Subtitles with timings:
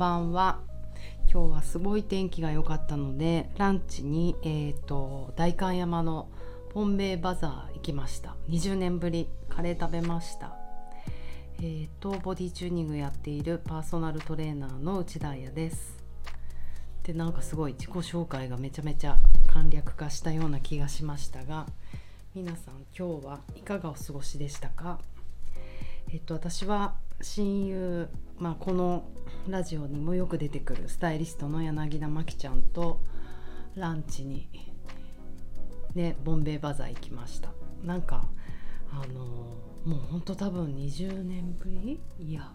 [0.00, 0.60] ばんは。
[1.30, 6.30] 今日はすごい天気が良かったのでランチに、えーと、代官山の
[6.70, 8.34] ポンベイバザー行きました。
[8.48, 10.56] 20年ぶりカレー食べました。
[11.58, 16.02] えーとボディチューニングやっているパーソナルトレーナーの内田彩です。
[17.02, 21.66] でなんかすごい自己紹介がめちゃめちゃ簡略化したような気がしましたが
[22.34, 24.98] 皆さん今日はいかがお過ごしでしたか？
[26.12, 29.04] えっと私は親友、まあ、この
[29.48, 33.00] ラジオにもよく出てくるスタイリストの柳田真紀ちゃんと
[33.76, 34.48] ランチに
[35.94, 37.50] ねボンベイバザー行きました。
[37.84, 38.28] なんか
[38.90, 39.24] あの
[39.84, 42.00] もうほんと多分20年ぶり？
[42.18, 42.52] いや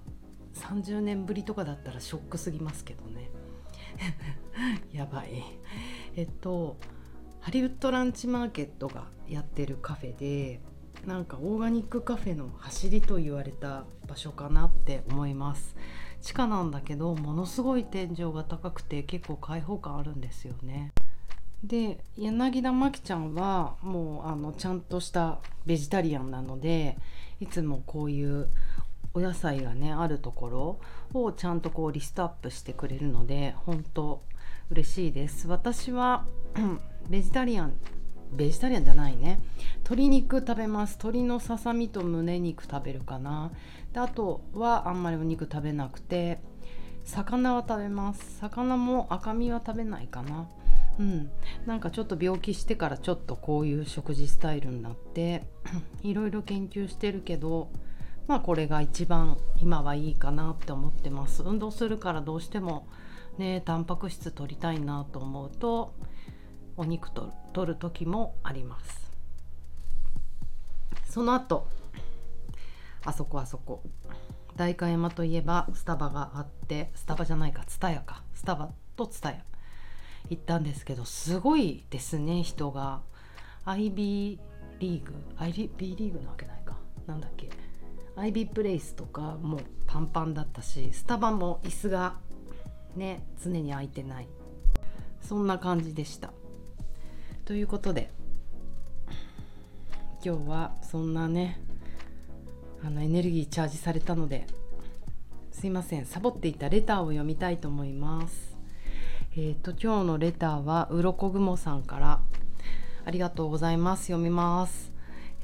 [0.56, 3.30] 30年ぶりとかだったらショックすぎますけどね。
[4.92, 5.44] やばい。
[6.16, 6.78] えっと
[7.40, 10.60] ハリウッドランチマーケットがやってるカフェで
[11.06, 15.76] なんかオーガニックカフェの走りと言われた場所かなって思います。
[16.22, 20.92] 地下なんだけどものすごい天井が高くて結構開放感あるんですよね。
[21.64, 26.98] で柳田真紀ちゃんはもうあのちゃんとしたベジタリアンなので
[27.40, 28.50] いつもこういう
[29.14, 30.50] お野菜がねあるとこ
[31.14, 34.22] ろをちゃんとこうリストアップしてくれるので本当
[34.70, 35.48] 嬉しいです。
[35.48, 36.26] 私は
[37.10, 37.74] ベジタリアン
[38.32, 39.40] ベジタリアンじゃないね。
[39.78, 40.94] 鶏肉食べます。
[40.94, 43.52] 鶏のささみと胸肉食べるかな。
[43.94, 46.40] であとはあんまりお肉食べなくて
[47.06, 48.40] 魚は食べます。
[48.40, 50.50] 魚も赤身は食べないかな。
[51.00, 51.30] うん。
[51.66, 55.44] なんかちょっと病気してからちょっとこういう食事スタイルになって
[56.04, 57.70] いろいろ研究してるけど
[58.28, 61.44] まあこれが一番今はいいかなって思ってます。
[61.44, 62.88] 運動するからどうしても
[63.38, 65.94] ねタンパク質取りたいなと思うと
[66.78, 69.12] お肉と取る時もあります。
[71.10, 71.68] その後
[73.06, 73.84] あそこあそこ。
[74.56, 78.24] 代官山といえばスタバがあってスタバじゃないかツタヤか。
[78.34, 79.44] スタバとツタヤ。
[80.30, 83.02] 行ったんですけどすごいですね人が。
[83.66, 84.38] IB
[84.80, 86.78] リーグ IB リーグなわけないか。
[87.08, 87.50] なんだっけ。
[88.18, 92.16] IB プレイスとかもうパンパンだったしスタバも椅子が
[92.96, 94.28] ね常に空いてない。
[95.22, 96.32] そんな感じでした。
[97.46, 98.10] ということで
[100.24, 101.62] 今日はそんなね
[102.84, 104.48] あのエネルギーチャージされたので
[105.52, 108.58] すいませんサボっていたレターを読みたいと思います。
[109.36, 112.20] えっ、ー、と今日のレターはうろこ雲さんから
[113.06, 114.08] ありがとうございます。
[114.08, 114.95] 読みます。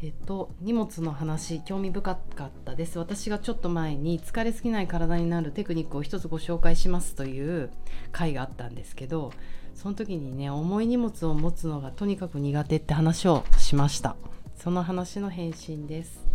[0.03, 2.97] えっと、荷物の話興味深かったです。
[2.97, 7.69] 私がちょっと前に疲れすぎない体になるテクニックを一つご紹介しますという
[8.11, 9.31] 回があったんですけど
[9.75, 14.15] その時にね重い荷物を持つのがとにかく苦手って話をしました。
[14.55, 16.25] その話の返信です。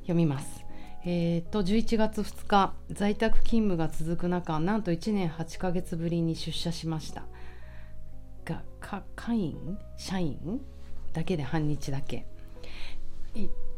[0.00, 0.64] 読みます。
[1.04, 7.24] えー、っと11月2日在宅勤務が続く中なんと1年8ヶ月ぶりに出社しました。
[8.46, 8.62] が
[9.14, 9.78] 会員？
[9.98, 10.62] 社員？
[11.12, 12.24] だけで半日だけ。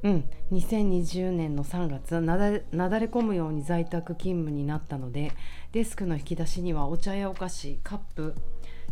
[0.02, 5.32] うん、2020年の3月なだなだれ込むように在宅勤務になったので
[5.70, 8.34] デスクの引き出しにはお茶やお菓子カップ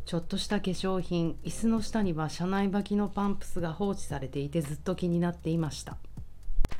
[0.04, 5.96] ちょっとした化粧品椅子の下には車内履きのパンプスが放置されていてずっと気になっていました。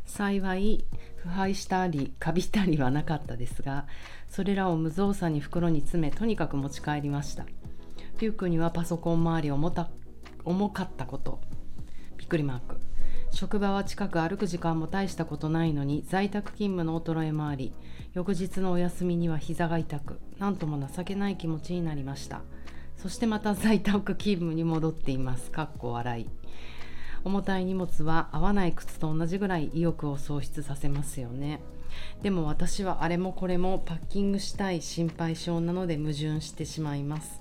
[0.06, 0.84] 幸い
[1.16, 3.86] 腐敗したりカビたりはなかったですが
[4.28, 7.47] それらを無造作に袋に詰めとにかく持ち帰りました。
[8.18, 9.91] リュックにはパソコン周り重た
[10.44, 11.41] 重かったこと。
[12.16, 12.89] びっくりマーク。
[13.32, 17.72] 職場は近く歩く時間も大したことないのに在宅勤務の衰えもあり
[18.12, 22.42] 翌日のお休みには膝が痛く何とも情けない気持ちになりました。
[22.96, 25.50] そしてまた在宅勤務に戻っています。
[25.50, 26.28] かっこ笑い。
[27.24, 31.62] 重たい荷物は合わない靴と同じぐらい意欲を喪失させますよね。
[32.22, 37.41] でも私はあれもこれもパッキングしたい心配性なので矛盾してしまいます。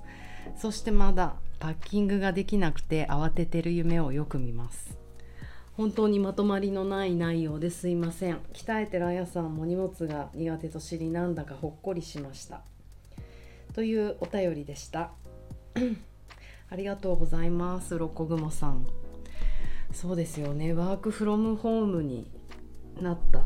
[0.56, 4.99] そしてまだパッキングができなくて慌ててる夢をよく見ます。
[5.76, 8.38] 本当にまとまりのない内容ですいません。
[8.52, 12.62] 鍛えてるあやさんも荷物が苦手と知りなんだかほっこりしました。
[13.74, 15.12] というお便りでした。
[16.70, 18.86] ありがとうございますロコグモさん。
[19.92, 20.72] そうですよね。
[20.72, 22.30] ワークフロムホームに
[23.00, 23.44] なった。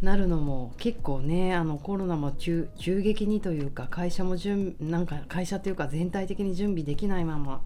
[0.00, 7.62] なるのも結構ねあのコロナも急激にというか会社も準なんか会社というか全体的に準備できないまま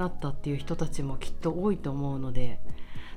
[0.00, 2.58] なったっていう人たちもきっと多いと思うので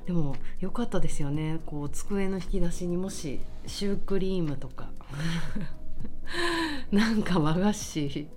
[0.06, 1.60] でも良かったですよね。
[1.64, 4.90] こう机の引き出しにもしシュークリームとか
[6.92, 8.28] なんか和菓子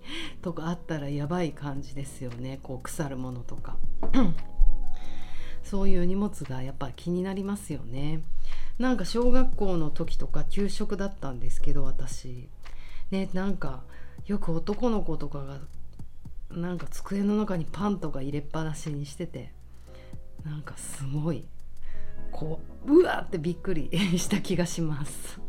[0.42, 2.60] とかあったらやばい感じですよね。
[2.64, 3.78] こう腐るものとか。
[5.62, 8.22] そういう荷物がやっぱ気になりますよね。
[8.80, 12.48] なんか小学校の時とか給食だったんですけど私。
[13.12, 13.84] ねなんか
[14.26, 15.60] よく男の子とかが
[16.52, 19.52] なんか机の中にパンとか入れっぱなしにしてて
[20.46, 21.46] なんかすごい
[22.32, 25.40] こううわってびっくり した気がします。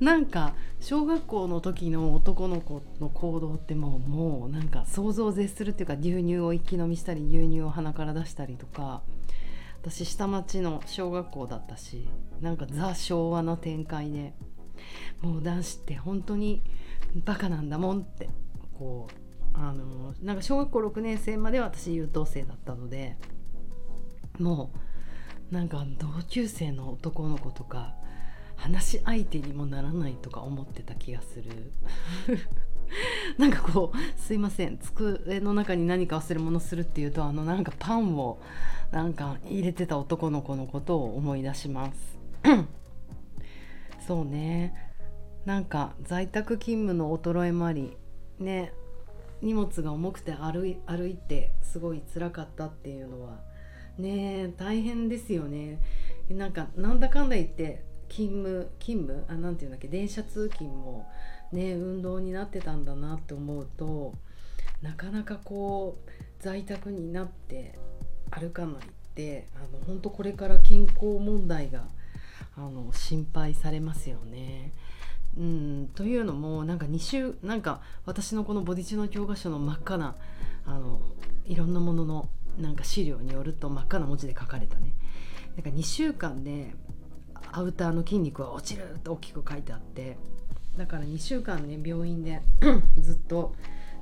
[0.00, 9.02] なんか小学校の時の男の子の行動ってもうもうなんか想像を絶するっていうか牛乳を一気飲みしたり牛乳を鼻から出したりとか
[9.82, 12.08] 私下町の小学校だったし
[12.40, 14.34] なんかザ昭和の展開で
[15.20, 16.62] もう男子って本当に
[17.24, 18.30] バカなんだもんって
[18.78, 19.29] こう
[19.62, 23.16] あのなんか小学校6年生まで私優等生だったので
[24.38, 24.72] も
[25.50, 27.94] うなんか同級生の男の子とか
[28.56, 31.72] 話し相手にもならないとか思ってた気がする。
[33.38, 38.40] なんかこうすいません机の中に何か忘れ物するっていうとあのなんかパンを
[38.90, 42.18] なんか入れてた男の子のことを思い出します。
[44.06, 44.74] そうね。
[45.44, 47.96] なんか在宅勤務の衰えもあり
[48.38, 48.72] ね。
[49.42, 53.38] 荷物が重くて歩い歩いてすごい辛かったっていうのは
[53.98, 55.80] ね大変ですよね
[56.28, 61.08] なんかなんだかんだ言って勤務勤務あなんていうんだっけ電車通勤も
[61.52, 64.14] ね運動になってたんだなって思うと
[64.82, 66.10] なかなかこう
[66.40, 67.78] 在宅になって
[68.30, 68.78] 歩かないっ
[69.14, 71.84] てあの本当これから健康問題が
[72.56, 74.72] あの心配されますよね。
[75.38, 80.16] うん、というのもなんか2週なんか私のこのボディチの教科書の真っ赤な
[80.66, 81.00] あの
[81.46, 82.28] いろんなものの
[82.58, 84.94] なんか資料によると真っ赤な文字で書かれたね。
[85.56, 86.74] なんか2週間で
[87.52, 90.16] アウターの筋肉は落ちると大きく書いてあって
[90.76, 92.42] だから2週間ね病院で
[92.98, 93.54] ずっと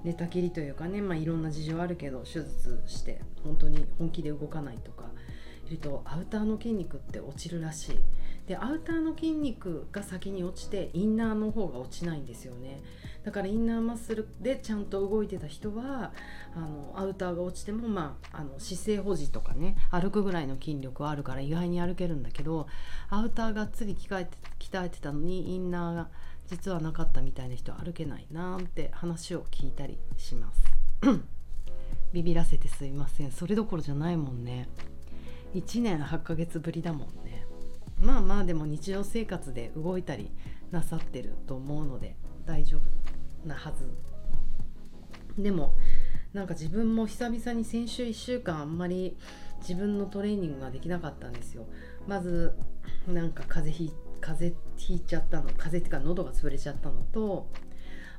[0.04, 5.10] 寝たきりというかね、まあ、いろんな事情あるけど手術して本当に本気で動かないとか
[5.66, 7.98] いるとアウターの筋肉って落ちるらしい。
[8.48, 12.80] でアウターの筋肉が先に落ちてインナーの方が落ちないんですよね。
[13.22, 16.12] だからインナーマッスルでちゃんと動いてた人は
[16.56, 22.68] あのアウターが落ちても、まあ、あの姿勢保持とかね歩くぐらいの筋力はあるから意外に歩けるんだけど
[23.10, 26.08] アウターがっつり鍛えて鍛えてたのにインナーが
[26.46, 30.62] 実はなかったみたいな人は歩けないなんて話を聞いたりします。
[32.14, 33.32] ビビらせてすいません。
[33.32, 34.70] それどころじゃないもんね。
[35.54, 37.47] 1年8ヶ月ぶりだもんね。
[38.00, 40.30] まあまあでも日常生活で動いたり
[40.70, 42.16] なさってると思うので
[42.46, 43.90] 大丈夫なはず。
[45.36, 45.76] でも
[46.32, 49.16] なんか自分も久々に先週1週間あんまり
[49.60, 51.66] 自分のトレーニングができなかったんですよ。
[52.06, 52.54] まず
[53.06, 57.48] なんか風邪ひ風邪ひいちゃったの風邪っていうか喉が潰れちゃったのと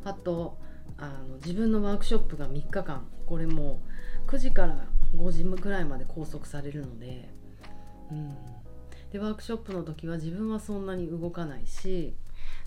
[0.03, 0.57] あと
[0.97, 3.07] あの自分のワークショップが3日間。
[3.25, 3.79] これも
[4.25, 7.29] 9時から5時ぐらいまで拘束されるので、
[8.11, 8.35] うん、
[9.11, 12.13] でワークショップの時は自分はそんなに動かないし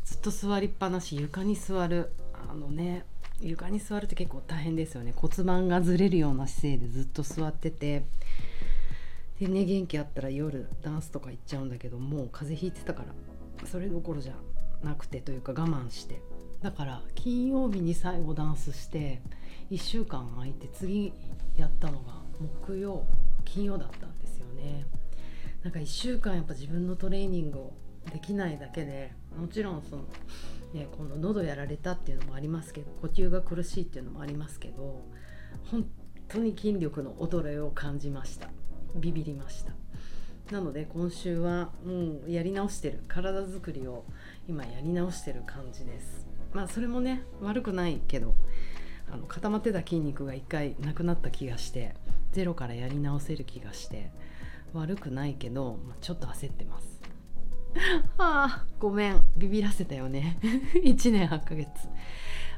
[0.05, 2.11] ずっと座りっぱなし床に座る。
[2.51, 3.05] あのね
[3.41, 5.13] 床に座るって結構大変ですよね。
[5.17, 8.05] 骨盤がずれるような姿勢でずっと座ってて。
[9.41, 14.35] でね元気あったら夜ダンスとか行っちゃうんだけどもう風邪ひいてたからそれどころじゃ
[14.85, 16.21] なくてというか我慢して。
[16.61, 19.21] だから金曜日に最後ダンスして
[19.71, 21.13] 1週間空いて次
[21.57, 22.23] やったのが
[22.67, 23.05] 木曜
[23.45, 24.87] 金曜だったんですよね。
[25.63, 27.73] なんか1週間やっぱ自分のトレーニングを
[28.13, 30.03] できないだけでもちろんその、
[30.75, 35.03] ね、この喉やられたっていうのもありますけど呼吸が苦しいっていうのもありますけど
[35.71, 35.87] 本
[36.29, 38.49] 当に筋力の衰えを感じました。
[38.97, 39.73] ビビりました。
[40.51, 43.05] なので今週はもうやり直してる。
[43.07, 44.05] 体づくりを
[44.49, 46.27] 今やり直してる感じです。
[46.53, 48.35] まあそれもね悪くないけど
[49.11, 51.95] あの固まってた筋肉が一回なくなった気がして
[52.33, 54.11] ゼロからやり直せる気がして
[54.73, 57.01] 悪くないけど、ちょっと焦ってます。
[58.19, 59.23] ああごめん。
[59.37, 60.39] ビビらせたよね。
[60.85, 61.69] 1年8ヶ月。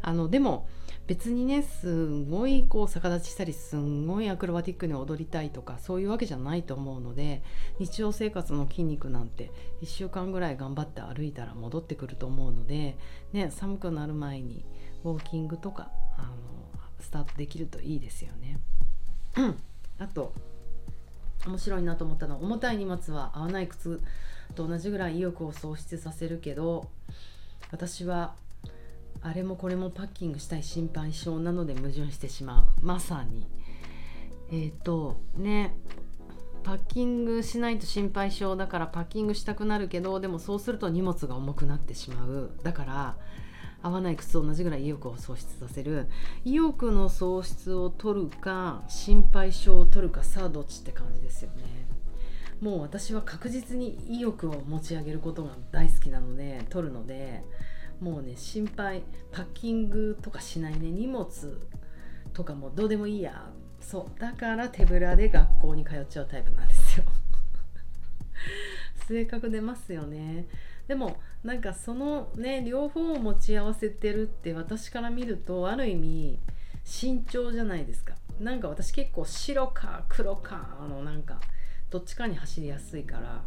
[0.02, 0.68] あのでも
[1.06, 7.42] 別にねすごいこう逆立ちしたりすんごいアクロバティックに踊りたいとかそういうわけじゃないと思うので
[7.78, 9.50] 日常生活の筋肉なんて
[9.82, 12.96] 1週間ぐらい頑張って歩いたら戻ってくると思うので、
[13.32, 14.64] ね、寒くなる前に
[15.04, 16.28] ウォーキングとかあの
[17.00, 18.60] スタートできるといいですよね。
[19.98, 20.32] あと
[21.46, 24.00] 面白いなと思ったのは重たい荷物は合わない靴
[24.54, 26.88] と同じぐらい意欲を喪失させるけど
[27.70, 28.34] 私は
[29.22, 32.84] あれもこれもパッキングしたい心配性なので矛盾してしまう。
[32.84, 33.46] まさに。
[34.52, 35.74] えっ、ー、とね
[36.62, 42.52] パッキングしないと心配性だからパッキングしたくなるけどでもそうすると荷物が重くなってしまう。
[42.62, 43.16] だから
[43.84, 46.08] 合わない靴と同じぐらい意欲を喪失させる。
[46.44, 51.62] 意欲の喪失を取るか心配性を取るかさあどっちって感じですよね。
[52.62, 57.44] もう私は確実に意欲を持ち上げることが大好きなので取るので
[58.00, 61.26] もうね心配パッキングとかしないね荷物
[62.32, 63.50] とかもどうでもいいや。
[63.80, 67.04] そうだから手ぶらで学校に通っちゃうタイプなんですよ。
[69.06, 70.46] 性格出ますよね。
[70.88, 76.40] でもなんかそのね両方を持ち合わせてるって私から見るとある意味
[76.84, 78.14] 慎重じゃないですか。
[78.40, 81.40] なんか私結構白か黒かあのなんか
[81.90, 83.44] どっちかに走りやすいから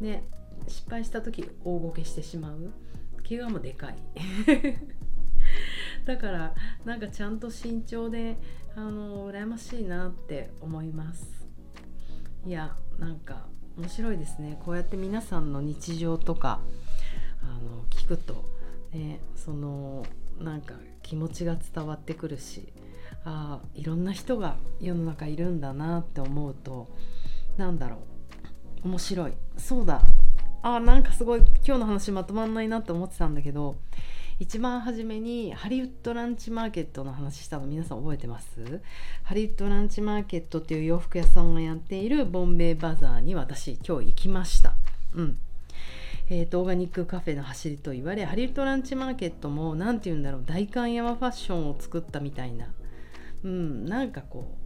[0.00, 0.24] ね
[0.68, 2.72] 失敗した時大ごけしてしまう。
[3.26, 3.96] 怪我もでかい。
[6.04, 8.36] だからなんかちゃんと慎重で
[8.74, 11.46] あの羨ましいなって思います。
[12.44, 13.46] いやなんか
[13.76, 14.60] 面白いですね。
[14.64, 16.60] こうやって皆さんの日常とか
[17.42, 18.48] あの聞くと。
[18.92, 20.04] ねその
[20.40, 22.72] なんか気持ちが伝わってくるし
[23.24, 26.88] あいろんな人が世の中いるんだなって思うと
[27.56, 27.98] なんだろ
[28.84, 28.88] う。
[28.88, 29.32] 面白い。
[29.58, 30.02] そうだ。
[30.62, 33.76] あなんかすごい今日の話まとまんないなって思ってたんだけど
[34.38, 38.80] 一番初めにハリウッドランチマーケットの話したの皆さん覚えてます？
[39.22, 44.74] ハリウッドランチマーケットっていう洋服屋さんがやっているボンベイバザーに私今日行きました。
[45.14, 45.38] うん。
[46.32, 52.72] えーと、オーガニックカフェの走りと言われハリウッドランチマーケットも何て言うんだろう代官山ファッションを作ったみたいな、
[53.42, 54.56] うん、なんかこ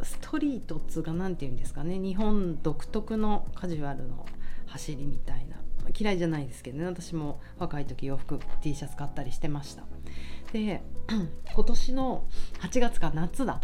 [0.00, 1.98] うストリートっつうか何て言うんですかね。
[1.98, 4.26] 日本独特のカジュアルの
[4.66, 5.56] 走りみたいな。
[5.98, 6.86] 嫌いじゃないですけどね。
[6.86, 9.84] 私も若い時洋服 T シャツ買ったりしてました。
[10.52, 10.82] で
[11.54, 12.24] 今年の
[12.60, 13.60] 8月か夏だ。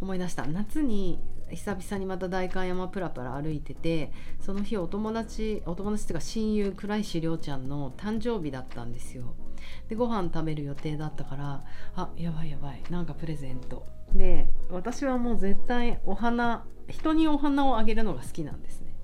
[0.00, 0.46] 思い出した。
[0.46, 1.20] 夏に
[1.54, 9.34] 久々にまた代官山プラプラ歩いててその日お友達お友達っていうか親友倉石亮ちゃんの誕生日だったんですよ。
[9.88, 11.62] でご飯食べる予定だったから
[11.96, 13.86] あやばいやばいなんかプレゼント。
[14.14, 18.94] で私はもう絶対お花人にお花をあげるのが好きなんですね。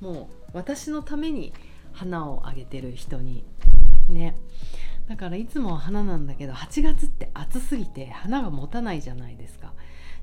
[0.00, 1.52] もう私のために
[1.92, 3.44] 花をあげてる人に。
[4.08, 4.36] ね。
[5.08, 9.72] だからいつもは花なんだけど8月って暑すぎて花が持たないじゃないですか。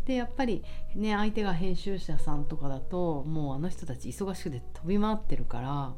[0.05, 0.63] でやっぱり
[0.95, 5.93] ね相手が編集者さんとかだともうあの人たち忙しくて飛び回ってるから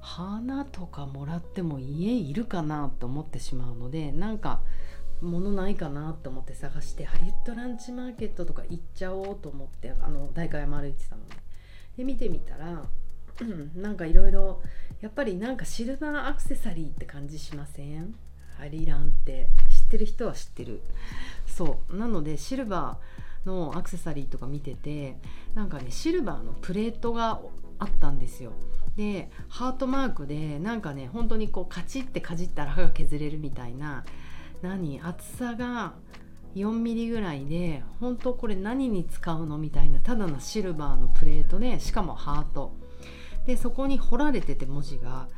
[0.00, 4.60] 花とかもらっても家いるかなと思ってしまうのでなんか
[5.20, 11.36] 物ないかなと思って探してハリウッドランチマーケットとか行っちゃおうと思ってあの代官山歩いてたので。
[11.96, 12.82] で見てみたら、
[13.40, 14.60] うん、なんかいろいろ
[15.00, 18.14] やっぱりなんかシルバーアクセサリーって感じしません？
[18.58, 19.48] ハリランって。
[19.86, 20.82] ってる人は知ってる。
[21.46, 21.96] そう。
[21.96, 25.16] なのでシルバーのアクセサリーとか見てて
[25.54, 27.40] なんかねシルバーのプレートが
[27.78, 28.52] あったんですよ。
[28.96, 34.04] でハートマークでなんかね本当にこうカチッてかじったら歯が削れるみたいな
[34.62, 35.94] 何厚さが
[36.54, 42.72] 4ミリぐらいで本当これ何に使うのみたいなただのシルバーのプレートでしかもハート。
[43.46, 45.28] でそこに彫られてて文字が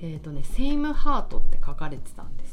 [0.00, 2.47] えっ、ー、とね「セイムハート」って書かれてたんです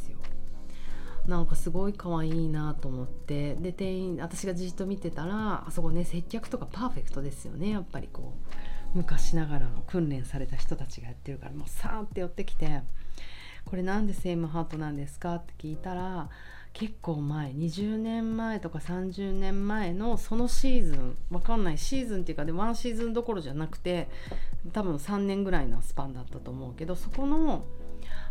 [1.27, 8.35] なんかすごい可愛いなと思ってで店員私がじっと見てたらあそこね接客とかパーフェクトですよねやっぱりこ
[8.93, 12.81] う昔ながらの訓練された人たちがやってるからもうさーって寄ってきて
[13.65, 16.29] 「これなんでセイムハートなんですか?」って聞いたら
[16.73, 24.09] 結構前20年前とか30年前のそのシーズンわかんないシーズンっていうかでワンシーズンどころじゃなくて
[24.73, 27.65] 多分3年ぐらいのスパンだったと思うけどそこの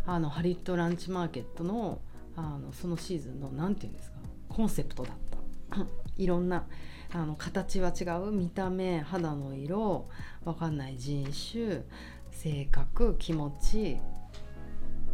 [0.05, 1.99] あのハリウッドランチマーケットの
[2.35, 4.17] あのそのシーズンの何て言うんですか
[4.49, 5.35] コンセプトだった。
[6.17, 6.65] いろんな
[7.13, 8.31] あの形は違う。
[8.31, 10.07] 見た目肌の色
[10.43, 10.97] わかんない。
[10.97, 11.83] 人種
[12.31, 13.97] 性格気持ち。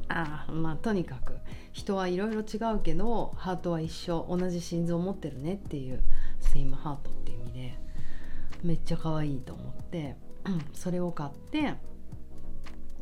[0.10, 1.38] あまあとにかく
[1.72, 4.26] 人はいろいろ違うけどハートは一緒。
[4.30, 6.04] 同じ心臓を持ってるねっていう
[6.40, 7.80] セイムハートっていう意味で
[8.64, 10.16] めっちゃ可愛いと思って
[10.74, 11.76] それを買って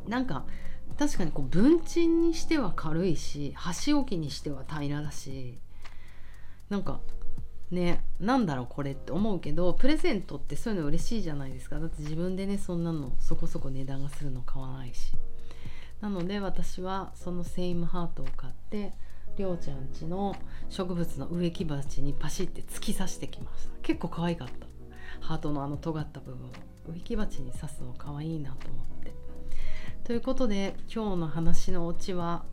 [0.08, 0.46] なんか
[0.98, 5.60] 確かにこう文鎮にしては軽いし箸置きにしては平らだし
[6.70, 7.00] なんか
[7.72, 11.80] ねなんだろうこれって思うけどプレゼントってそういうの嬉しいじゃないですか。
[11.80, 15.14] だって自分でねそんなのそこそこ値段がするの買わないし。
[16.02, 18.94] なので私はそのセイムハートを買って
[19.38, 20.36] りょうちゃんちの
[20.70, 23.72] 植物の植木鉢にパシって突き刺してきました。
[23.82, 24.68] 結構可愛かった。
[25.22, 26.52] ハートのあの尖った部分を
[26.90, 29.14] 植木鉢に刺すの可愛いなと思って。
[30.10, 32.44] ということで今日の話のオチは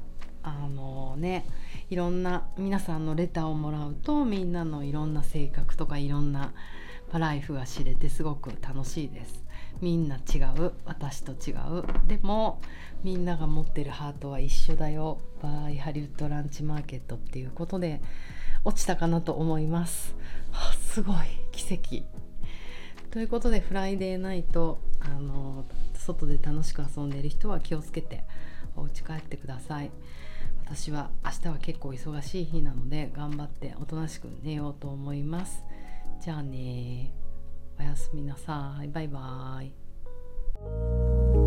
[0.42, 1.46] あのね
[1.88, 6.52] いろんな皆さんのレターをもらうとみんなのいろんな性格とかいろんな
[7.14, 9.42] ライフが知れてすごく楽しいです。
[9.80, 11.84] みんな違う私と違う。
[12.06, 12.60] でも
[13.02, 15.22] みんなが持ってるハートは一緒だよ。
[15.42, 18.02] バーイハリウッドランチマーケットっていうことで
[18.64, 20.14] 落ちたかなと思います。
[20.92, 21.16] すごい。
[21.52, 22.04] 奇跡。
[23.10, 28.25] ということでフライデーナイトあの外で楽しく遊んでいる人は気をつけて
[28.76, 29.90] お家帰ってください。
[30.64, 35.62] 私は明日は結構忙しい日なので頑張っておとなしく寝ようと思います。
[36.20, 37.12] じゃあね
[37.78, 38.88] おやすみなさい。
[38.88, 41.46] バイバーイ。